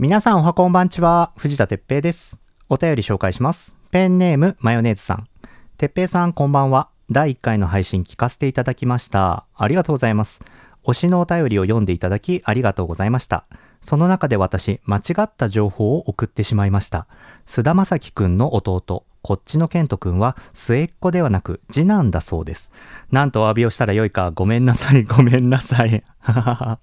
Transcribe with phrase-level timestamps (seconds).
[0.00, 2.38] 皆さんおはこんばんちは、藤田哲平です。
[2.68, 3.74] お便り紹介します。
[3.90, 5.26] ペンネームマヨネーズさん。
[5.76, 6.88] 哲平さんこんばんは。
[7.10, 9.44] 第1回の配信聞かせていただきました。
[9.56, 10.38] ありがとうございます。
[10.84, 13.46] 推しのお便りを読んでいただきありがとうございました。
[13.80, 17.08] その中で私、間違った情報を送ってしまいました。
[17.44, 22.70] 菅田正樹くんの弟、こっちのケントくんは末っ子ではなく次男だそうです。
[23.10, 26.02] なんとお詫びをしたらよいか、ごめんなさい、ごめんなさい。
[26.24, 26.78] あ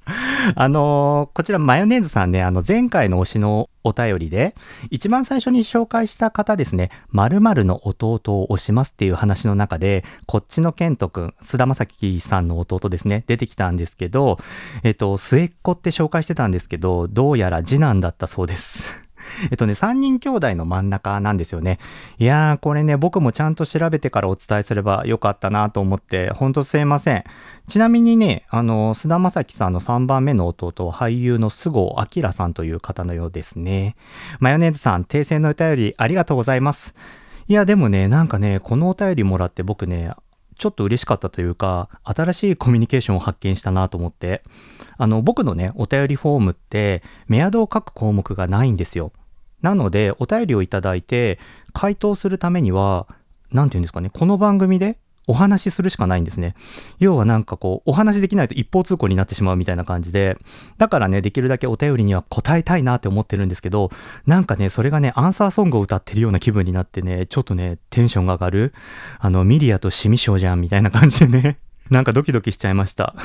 [0.55, 4.53] のーこちらマヨネーズさんね、あの前回の推しのお便りで、
[4.91, 14.37] 一番最初に紹介した方ですね、〇〇の弟を推しますっていう話の中で、こっちのケントくん、菅田将暉さんの弟ですね、出てきたんですけど、
[14.83, 19.04] えっと、末っ子って紹介してたんですけど、どうやら次男だったそうです。
[19.51, 21.79] えっとね、3人兄弟の真ん中なんですよね。
[22.17, 27.23] いやー、これね、僕もちゃんと調べてからお伝えすればよかったなと思って、ほんとすいません。
[27.67, 33.95] ちなみにね、あの、菅田将暉さんの3番目の弟俳優の菅生明さんという方のようですね。
[34.39, 36.93] マヨネーズさん、訂正のお便りありがとうございます。
[37.47, 40.11] いや、でもね、なんかね、このお便りもらって僕ね、
[40.57, 44.43] ちょっと嬉しかったというか、新しいコミュニケーションを発見したなと思って、
[44.97, 49.11] あの、僕のね、お便りフォームって、メアドを書く項目がないんですよ。
[49.61, 51.39] なので、お便りをいただいて、
[51.73, 53.07] 回答するためには、
[53.51, 56.55] なんて言うんですかね、この番組でお話しするしかないんですね。
[56.99, 60.37] 要はなんかこう、お話しできないと一方通行になってしまうみたいな感じで、
[60.77, 63.91] だからね、できるだけお便りには答えたいなって思ってるんですけど、
[64.25, 68.73] なんかね、それがね、アンサーソングを歌ってるような気分になってね、ちょっとね、テンションが上がる。
[69.19, 73.15] あの、ミリアとシミショウじゃんみたいな感じでね、なんかドキドキしちゃいました。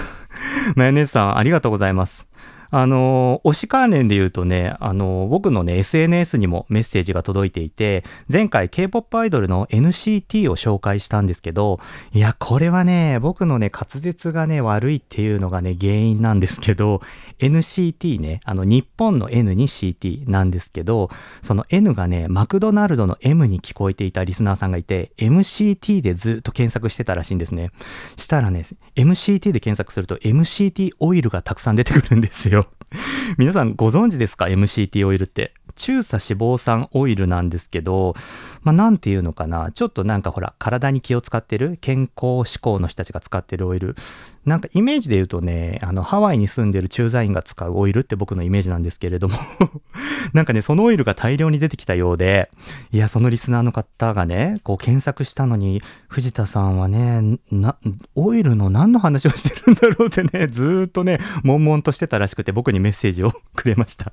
[0.76, 2.26] マヨネーズさん、ありがとうございます。
[2.70, 11.80] あの、推し関連で言うとね、あの、僕のね、SNS にもメッセージが届いていて、前回 K-POP アイドルの NCT を紹介したんですけど、
[12.12, 17.00] いや、これはね、僕のね、滑舌がね、悪いっていうのがね、原因なんですけど、
[17.40, 21.10] NCT ね、あの、日本の N に CT なんですけど、
[21.42, 27.70] その N がね、マクドナルドの M に聞こえていたリスナーさんがいて、MCT でずっと検索してたらしいんですね。
[28.16, 28.64] したらね、
[28.94, 32.59] MCT で検索すると MCT オイルがたくさん出てくるんですよ。
[33.38, 35.54] 皆さんご存知ですか ?MCT オイルって。
[35.80, 38.14] 中鎖脂肪酸オイルなんですけど、
[38.62, 39.72] まあ、なんていうのかな。
[39.72, 43.96] ちょっとなんかほら、体に気を使ってる健康志向の人たちが使ってるオイル。
[44.44, 49.38] なんかイメージで言うとね、あの、ハワイに住んでる駐在員が使うオイルって僕のイメージなんですけれども。
[50.34, 52.50] なんかね、そのオイルが大量に出てきたようで、
[52.92, 57.76] いや、そのリスナーの方がね、こう検索したのに、藤田さんはね、な、
[58.14, 64.12] オイルの何の話をしてるんだろうってね、ずっとね、悶々としてたらしくて僕にメッセージをくれました。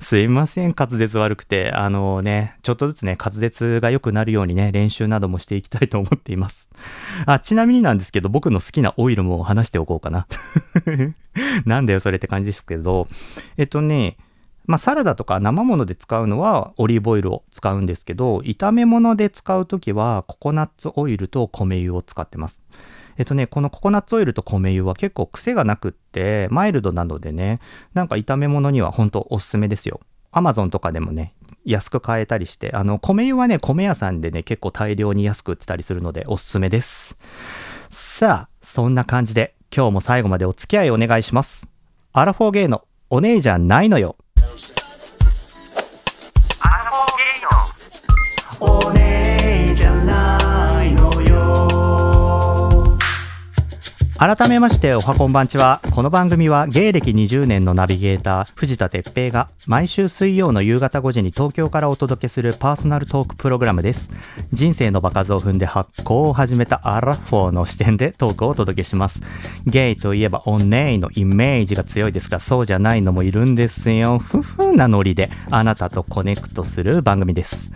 [0.02, 1.72] すいません、滑舌悪くて。
[1.72, 6.68] あのね、ちょっとずつね、滑舌が良くなるようにね、練習などもしていきたいと思っています。
[7.26, 10.26] あ、ちなみになんですけど、僕の好きなオイルも話しておこうかな。
[11.66, 13.08] なんだよ、それって感じですけど、
[13.58, 14.16] えっとね、
[14.66, 22.62] まあ、サラダとか生もので使うのはオリーブオイルを使うんですけど、炒め物で使うときはココナッツオイルと米油を使ってます。
[23.16, 27.60] えっとね、このココナッツオイルと米油は結構癖がなくって、マイルドなのでね、
[27.94, 30.00] なんか炒め物には本当おすすめですよ。
[30.32, 31.34] アマゾンとかでもね、
[31.64, 37.16] 安く買えたりして、あの、米油はね、米屋さんでね、結構大量に安く売ってたりするのでおすすめです。
[37.90, 41.68] さあ、そんな感じで、今日も最後までお付き合いお願いします。
[42.12, 44.16] アラフォーゲイのお姉じゃないのよ。
[46.60, 47.24] アラフォーゲ
[48.66, 48.99] イのお姉
[54.20, 55.80] 改めましておはこんばんちは。
[55.92, 64.10] この番組は芸歴20年のナビゲーター藤田哲平が毎週水曜の夕方5時に東京からお届けするパーソナルトークプログラムです。
[64.52, 69.22] 人生の場数を踏んで発酵を始めたアラフォーの視点でトークをお届けします。
[69.64, 74.18] ゲイといえばオネエのイメージが強いですがそうじゃないのもいるんですよ。
[74.18, 77.70] ふふなノリであなたとコネクトする番組です。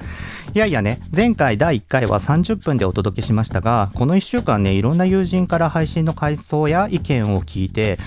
[0.54, 7.98] いやいやね、前回第1回は30分でお届けしましたが、この1週間ね、いろんな友人から配信の感想や意見を聞いて、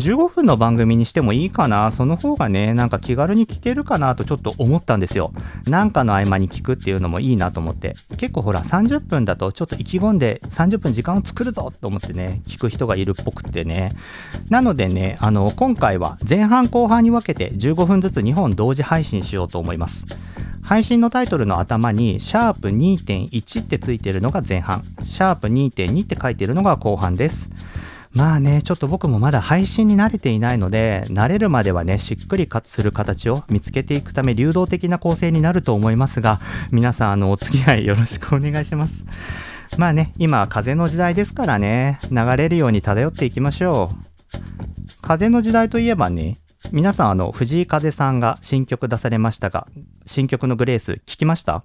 [0.00, 5.32] 15分の番組にしてもいいかな、その方がね、なんか気軽に聞けるかなとちょっと思ったんですよ。
[5.66, 7.96] なんかの合間に聞くっていうのもいいなと思って。
[8.18, 13.92] 結構ほら、30分だとちょっと意気込んで30分時間を作るぞと思ってね、聞く人がいるっぽくてね。
[14.50, 20.04] なのでね、あの、今回は前半後半に分けて15分ずつ2本同時配信しようと思います。
[20.64, 27.50] 配信のタイトルの頭に、シャープ2.1ってついてるのが前半、シャープ2.2って書いてるのが後半です。
[28.12, 36.40] まあね、ちょっと僕もまだ配信に慣れていないので、慣れるまではね、しっくりかつする形を見つけていくため、流動的な構成になると思いますが、
[36.70, 39.04] 皆さん、あの、お付き合いよろしくお願いします。
[39.76, 43.96] まあね、今は風の時代ですからね、流れるように漂っていきましょう。
[45.02, 46.38] 風の時代といえばね、
[46.72, 49.68] 皆さん、あの、藤井風さんが新曲出されましたが、
[50.06, 51.62] 新曲のグレース、聞きました？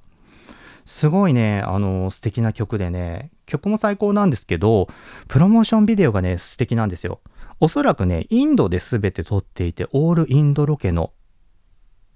[0.86, 4.88] すごいね、あの、素敵な曲でね、曲も最高なんですけど、
[5.28, 7.22] プロモーションビデオがね、素敵なんですよ。
[7.60, 11.12] おそらくね、インドで全て撮っていて、オールインドロケの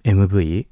[0.04, 0.68] MV?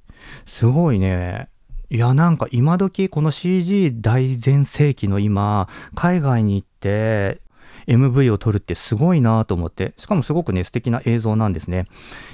[0.45, 1.49] すごいね。
[1.89, 7.41] いや、なんか今時この CG 大全盛期の今、海外に行って、
[7.87, 11.85] MV を撮るってすごいなと思って、しかもすごくね、素敵な映像なんですね。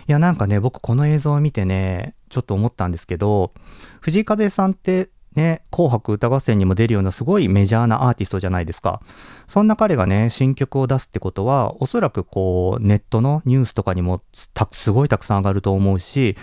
[0.08, 3.54] いや、なんかね、僕この映像を見てね、ちょっと思ったんですけど、
[4.02, 9.02] 藤井風さんってね、紅白歌合戦にも出るようなすごいメジャーなアーティストじゃないですか。
[9.48, 14.24] そんな彼がね、新曲を出すってことは、おそらくこう、ネットのニュースとかにも
[14.72, 16.36] すごいたくさん上がると思うし、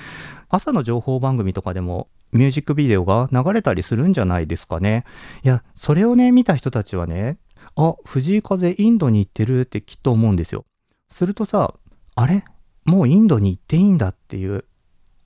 [0.48, 5.04] 朝の情報番組とかでもミュージックビデオが流れたりするんじゃないですかね。
[5.42, 7.38] いや、それをね、見た人たちはね、
[7.76, 10.65] あ、藤井風インドに行ってるってきっと思うんですよ。
[11.11, 11.75] するとさ、
[12.15, 12.44] あれ？
[12.85, 14.65] もうインドに行っていいんだっていう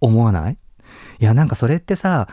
[0.01, 0.59] 思わない？
[1.21, 2.29] いや、なんかそれってさ、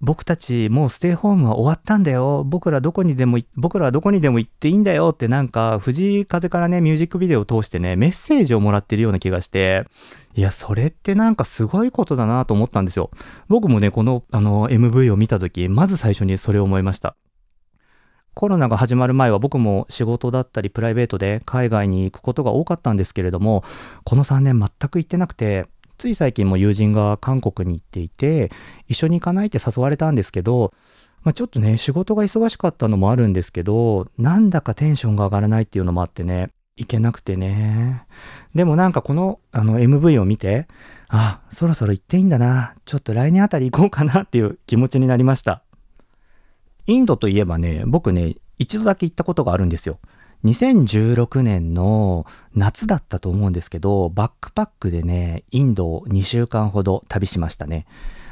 [0.00, 2.44] 僕たちもうステイホームは終わったんだよ。
[2.44, 9.86] 僕らどこにでも、僕らはどこにでも行っていいんだよってなんか藤井風からね、ミュージックビデオを通してね、メッセージをもらってるような気がして、
[10.36, 13.10] いや、それってなんかすごいことだなと思ったんですよ。
[13.48, 17.16] 僕もね、このあの MV を見た時、まず最初にそれを思いました。
[18.38, 23.64] コロナが始まる前は僕も仕事だったりプライベートで海外に行くことが多かったんですけれども、
[24.04, 25.66] この3年全く行ってなくて、
[25.98, 28.52] つい最近も友人が韓国に行っていて、
[28.86, 30.72] 一緒に行かないって誘われたんですけど、
[31.24, 38.04] まあ、ちょっとね、仕事が忙しかったのもあるんですけど、なんだかテンションが上がらないっていうのもあってね、行けなくてね。
[38.54, 40.68] でもなんかこのあの MV を見て、
[41.08, 42.74] あ、そろそろ行っていいんだな。
[42.84, 45.64] ちょっと来年あたり行こうかなっていう気持ちになりました。
[46.88, 49.98] インドといえばね、僕ね、一度だけ行ったことがあるんですよ。
[50.44, 57.86] 2016年の夏だったと思うんですけど、バックパックでね、インドを2週間ほど旅しましたね。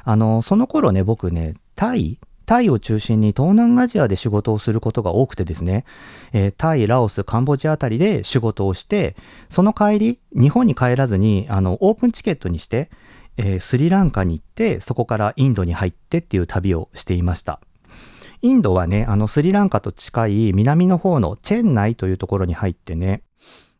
[0.05, 5.85] あの、その頃ね、僕ね、タイタイを中心に東南アジアで仕事をすることが多くてですね、
[6.33, 9.17] えー、タイ、ラオス、カンボジアあたりで仕事をして、
[9.51, 12.89] その帰り、日本に帰らずに、あの、オープンチケットにして、
[13.37, 17.61] えー、スリランカに行って、そこからインドに入ってっていう旅をしていました。
[18.43, 23.23] インドはね、あのスリランカと近い南の方のチェンナイというところに入ってね、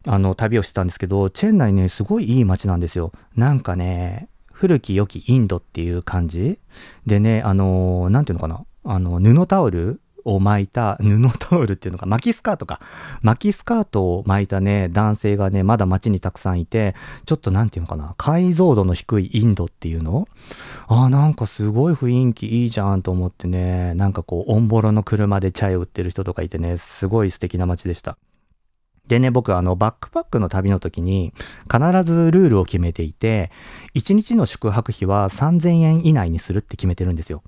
[0.07, 3.13] あの旅をしてたんですけど、チェンナイね、すごいいい街なんですよ。
[3.35, 6.59] なんかね、古き良きインドっていう感じ
[7.05, 12.81] でね、あの、なんていうのかな、あの、布タオルを巻いた布タオルっていうのか、巻きスカートか。
[13.23, 16.95] 巻きスカートを巻いたね、男性がね、まだ街にたくさんいて、
[17.25, 20.29] ちょっとなんていうのかな、解像度の低いインドっていうの？
[20.89, 28.19] ああ、なんかすごい雰囲気いいじゃんと思ってね、なんかこう、オンボロの車でチャイを売ってる人とかいてね、すごい素敵な街でした。
[29.09, 31.33] でね、僕あの、バックパックの旅の時に、
[31.71, 33.51] 必ずルールを決めていて、
[33.95, 37.43] 1日の宿泊費は3000円以内にするって決めてるんですよ。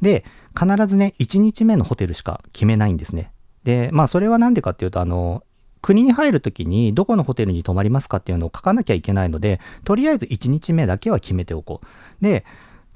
[0.00, 0.24] で、
[0.58, 3.32] 必ずね、1日目のホテルしか決めないんですね。
[3.64, 5.44] で、まあそれはなんでかっていうと、あの、
[5.82, 12.24] 国に入るときにどこのホテルに泊まりますかっていうのを書かなきゃいけないので、とりあえず1日目だけは決めておこう。
[12.24, 12.44] で、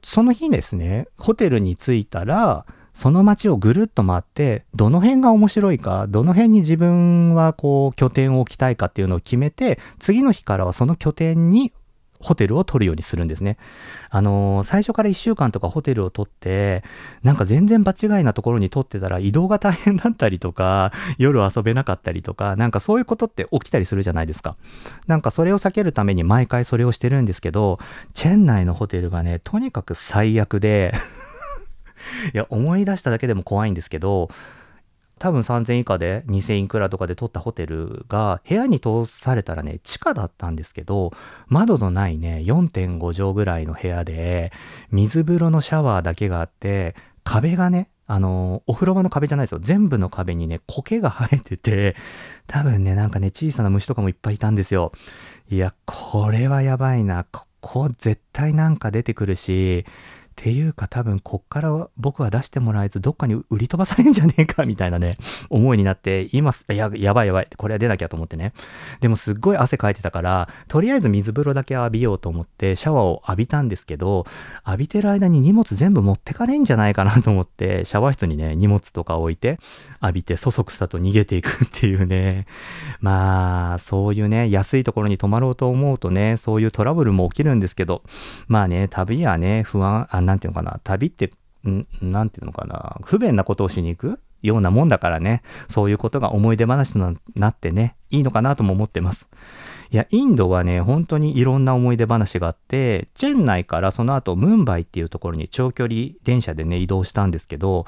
[0.02, 2.64] その日ですね、ホテルに着いたら、
[2.96, 11.74] その街をぐるっと回って、どの辺が面白いか、どの辺に自分はこう拠点を置きたいかっていうのを決めて、次の日からはその拠点に
[12.20, 13.58] ホテルを取るようにするんですね。
[14.08, 16.84] あのー、最初から1週間とかホテルを取って、
[17.22, 24.56] なんか全然場違いなところに取ってたら移動が大変だったりとか、 夜遊べなかったりとか、なんかそういうことって起きたりするじゃないですか。
[25.06, 27.78] なんかそれを避けるために毎回それをしてるんですけど、
[28.14, 30.94] チェン内のホテルがね、とにかく最悪で
[32.34, 34.30] いや、思い出しただけでも怖いんですけど、
[35.18, 41.12] 多分3000以下で2000いくらとかで取ったホテルが部屋に通されたらね、地下だったんですけど、
[41.48, 44.52] 窓のないね、4.5畳ぐらいの部屋で、
[44.90, 46.94] 水風呂のシャワーだけがあって、
[47.24, 49.58] 壁がね、あの、お風呂場の壁じゃないですよ。
[49.60, 51.96] 全部の壁にね、苔が生えてて、
[52.46, 54.92] 多分ね、なんかね、小さな虫とかもいっぱいいたんですよ。
[55.48, 57.24] いや、これはやばいな。
[57.24, 59.86] ここ絶対なんか出てくるし、
[60.36, 65.16] ていうか多分こっから僕は出してもらえずどっかに売り飛ばされんじゃねえかみたいなね、
[65.50, 68.52] 思いになって今や、やばいやばい、これは出なきゃと思ってね。
[69.00, 74.26] でもすっごい汗かいてたから、とりあえず水風呂だけ浴びようと思ってシャワーを浴びたんですけど、
[74.66, 79.58] 浴びてる間に荷物全部持ってかれんじゃないかなと思って、シャワー室にね、荷物とか置いて、
[80.02, 82.46] 浴びてそそくさと逃げていくっていうね。
[83.00, 88.02] まあ、そういうね、安いところに泊まろうと思うとね、そういうトラブルも起きるんですけど、
[88.48, 91.30] まあね、旅はね、不安、なんていうのかな、旅って、
[91.66, 99.28] んなんていうのかな、不便なことをしに行くようなもんだからね、そういうことが思い出話となってね、いいのかなとも思ってます。
[99.90, 107.86] いや、インドはね、本当にいろんな思い出話があって、チェン内からその後、ムンバイっていうところに長距離電車でね、移動したんですけど、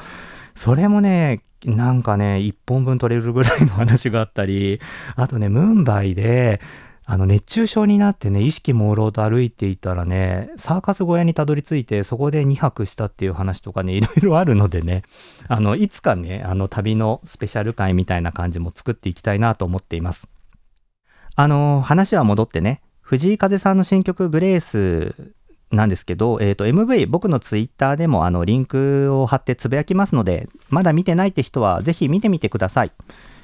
[0.55, 4.81] それもね、なんかね、一本分取れるぐらいの話があったり、
[5.17, 6.61] あとね、ムンバイで、
[7.11, 15.05] あの、熱中症になってね、意識朦朧と歩いていたらね、サーカス小屋にたどり着いて、そこで2泊したっていう話とかね、いろいろあるのでね、
[15.49, 20.29] あの、いつかね、あの、旅のスペシャル回みたいな感じも作っていきたいなと思っています。
[21.35, 25.33] あの、話は戻ってね、藤井風さんの新曲グレース
[25.73, 32.93] なんですけど、えっ、ー、と、MV、僕のツイッターでもあの、リンクを貼ってつぶやきますので、まだ見てないって人はぜひ見てみてください。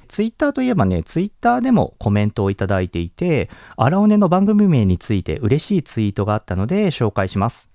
[0.05, 7.69] ツイッターといえばね、ツイッターでもコメントをいただいていて、荒尾根の番組名について嬉しいツイートがあったので紹介します。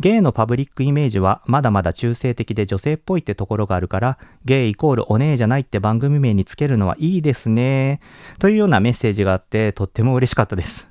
[0.00, 8.00] ゲイのパブリックイメージはまだまだ中性的で女性っぽいってところがあるから、ゲイイコールお姉じゃないって番組名につけるのはいいですね。
[8.38, 10.88] というようなメッセージがあって、とっても嬉しかったです。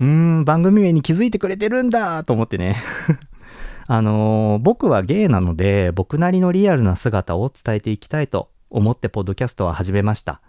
[0.00, 2.76] うーん、番組名に気づいてくれてるんだと思ってね。
[3.90, 10.40] あのー、僕はゲイなので、僕なりのリアルな姿を伝えていきたいと思ってポッドキャストは始めました。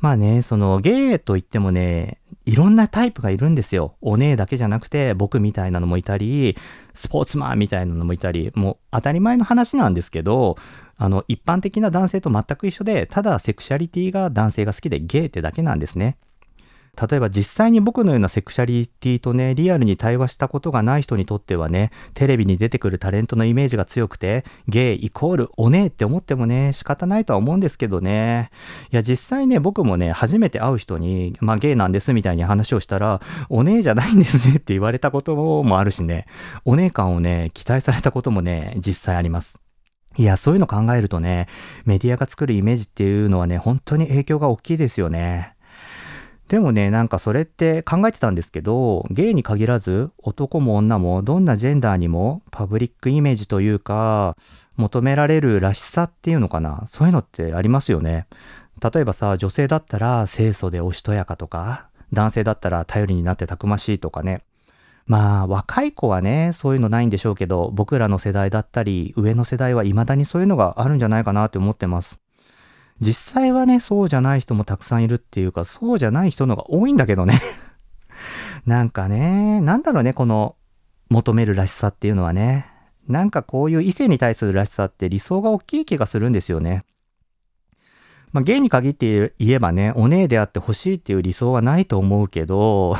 [0.00, 3.94] まあね、そのゲイといってもね、いろんなタイプがいるんですよ。
[4.00, 6.56] お姉だけじゃなくて、僕みたいなのもいたり、
[6.92, 10.56] スポーツマンみたいなのもいたり、もう当たり前の話なんですけど、
[10.96, 16.16] あの、一般的な男性と全く一緒で、ただセクシャリティが男性が好きでゲイってだけなんですね。
[17.00, 28.50] 例えば実際に僕のようなセクシャリティとね、リアルに対話したことがない人にとってはね、テレビに出てくるタレントのイメージが強くて、ゲイイコールおねえって思ってもね、仕方ないとは思うんですけどね。
[28.92, 36.26] いや、実際ね、僕もね、初めて会う人に、まあゲイなんですみたいに話をしたら、おねえじゃないんですねって言われたこともあるしね、
[36.66, 39.56] お姉感をね、期待されたこともね、実際あります。
[40.18, 41.48] いや、そういうの考えるとね、
[41.86, 45.54] メディアが作るイメージっていうのはね、本当に影響が大きいですよね。
[46.52, 54.36] でもね、なんかそれって考えてたんですけど、ゲイに限らず男も女もどんなジェンダーにもパブリックイメージというか、
[54.76, 56.84] 求められるらしさっていうのかな。
[56.88, 58.26] そういうのってありますよね。
[58.82, 64.42] 例えばさ、女性だったら清楚でおしとやかとか、男性だったら頼りになってたくましいとかね。
[65.06, 72.21] まあ、若い子はね、そういうのないんでしょうけど、僕らの世代だったり、上の世代は未だにそういうのがあるんじゃないかなって思ってます。
[73.02, 77.42] 実際はね、そうじゃない人もたくさんいるっていうか、そうじゃない人のが多いんだけどね
[78.64, 80.54] なんかね、なんだろうね、この
[81.10, 82.70] 求めるらしさっていうのはね。
[83.08, 86.84] なんかこういう異性に対するらしさって理想が大きい気がするんですよね。
[88.30, 92.96] まあ、ゲイに限って言えばね、お姉であってほしいっていう理想はないと思うけど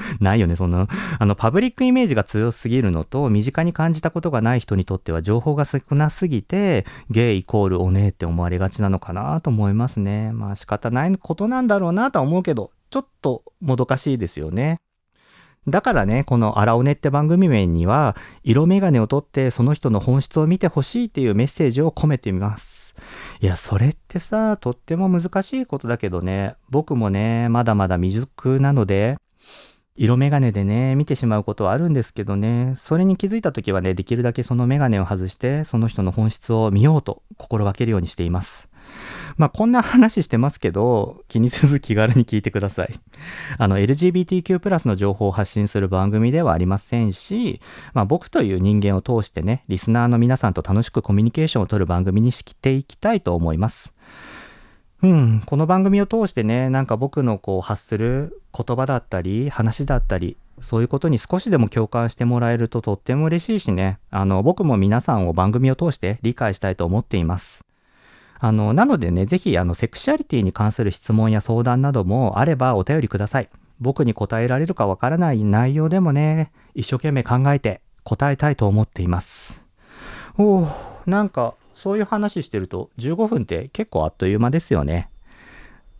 [0.20, 0.86] ないよね、そんな。
[1.18, 10.32] あの、パブリックイメージが強すぎるのと、身近に感じたことがない人にとっては情報が少なすぎて、ゲイイコールお姉って思われがちなのかなと思いますね。
[10.32, 14.78] まあ仕方ないことなんだろうなとは思うけど、ちょっともどかしいですよね。
[15.68, 22.94] だからね、このアラオネって番組名には、色眼鏡を取ってその人の本質を見てほしいっていうメッセージを込めてみます。
[23.40, 29.16] いや、それってさ、とっても難しいことだけどね、僕もね、まだまだ未熟なので、
[29.96, 38.68] 色眼鏡でね、見てしまうことはあるんですけどね、それに気づいた時はね、できるだけその眼鏡を外して、その人の本質を見ようと心がけるようにしています。
[39.36, 42.94] まあ、こんな話してますけど、気にせず気軽に聞いてください。
[43.58, 47.60] あの、LGBTQ+, の情報を発信する番組ではありませんし、
[47.92, 53.92] まあ、僕という人間を通してね、リスナーの皆さんと楽しくコミュニケーションを取る番組にしていきたいと思います。
[55.02, 67.62] うん、この番組を通してね、なんか僕のこう発する言葉だったり、話だったり、そういうことに少しでも共感してもらえるととっても嬉しいしね、あの、僕も皆さんを番組を通して理解したいと思っています。
[68.38, 73.50] あの、なのでね、ぜひ、あの、セクシャリティに関する質問や相談などもあればお便りください。
[73.80, 79.62] 僕に答えられるかわからない内容でもね、一生懸命考えて答えたいと思っています。
[80.38, 80.68] おお、
[81.06, 85.10] なんかそういう話してると15分って結構あっという間ですよね。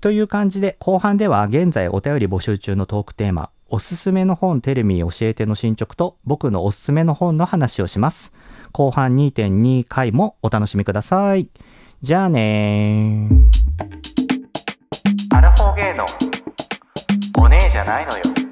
[0.00, 8.32] という感じで後半では現在お便り募集中のトークテーマおすすめの本テレビ教えての進捗と僕のおすすめの本の話をします。
[8.72, 11.48] 後半2.2回もお楽しみください。
[12.00, 13.28] じゃあね。
[15.34, 16.06] アラフォーゲーの
[17.38, 18.45] お姉じゃないのよ。